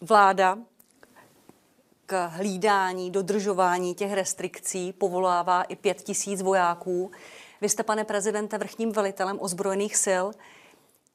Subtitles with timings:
[0.00, 0.58] Vláda
[2.06, 7.10] k hlídání, dodržování těch restrikcí povolává i pět tisíc vojáků.
[7.60, 10.24] Vy jste, pane prezidente, vrchním velitelem ozbrojených sil.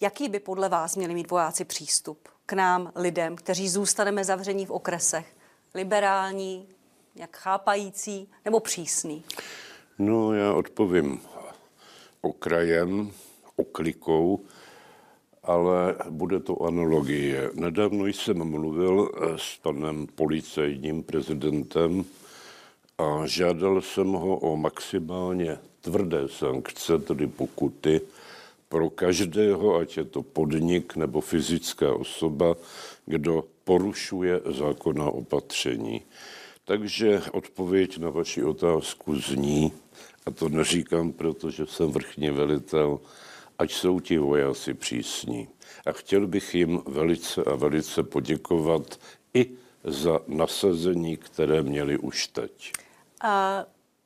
[0.01, 4.71] Jaký by podle vás měli mít vojáci přístup k nám, lidem, kteří zůstaneme zavření v
[4.71, 5.35] okresech?
[5.73, 6.67] Liberální,
[7.15, 9.23] jak chápající nebo přísný?
[9.97, 11.21] No, já odpovím
[12.21, 13.11] okrajem,
[13.55, 14.45] oklikou,
[15.45, 17.49] ale bude to analogie.
[17.53, 22.05] Nedávno jsem mluvil s panem policejním prezidentem
[22.97, 28.01] a žádal jsem ho o maximálně tvrdé sankce, tedy pokuty,
[28.69, 32.55] pro každého, ať je to podnik nebo fyzická osoba,
[33.05, 36.01] kdo porušuje zákona opatření.
[36.65, 39.71] Takže odpověď na vaši otázku zní,
[40.25, 42.99] a to neříkám, protože jsem vrchní velitel,
[43.59, 45.47] ať jsou ti vojáci přísní.
[45.85, 48.99] A chtěl bych jim velice a velice poděkovat
[49.33, 49.51] i
[49.83, 52.71] za nasazení, které měli už teď.
[53.21, 53.65] A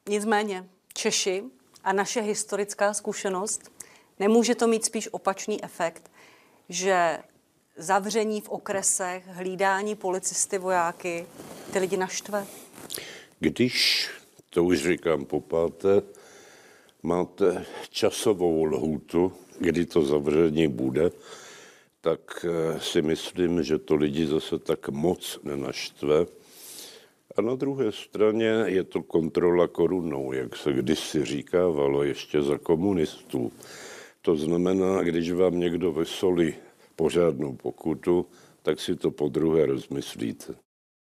[0.09, 1.43] nicméně Češi
[1.83, 3.71] a naše historická zkušenost,
[4.19, 6.11] nemůže to mít spíš opačný efekt,
[6.69, 7.17] že
[7.77, 11.25] zavření v okresech, hlídání policisty, vojáky,
[11.73, 12.47] ty lidi naštve?
[13.39, 14.09] Když,
[14.49, 16.02] to už říkám po páté,
[17.03, 21.11] máte časovou lhůtu, kdy to zavření bude,
[22.02, 26.25] tak eh, si myslím, že to lidi zase tak moc nenaštve.
[27.38, 33.52] A na druhé straně je to kontrola korunou, jak se kdysi říkávalo ještě za komunistů.
[34.22, 36.53] To znamená, když vám někdo vysolí
[36.95, 38.25] pořádnou pokutu,
[38.61, 40.68] tak si to po druhé rozmyslíte.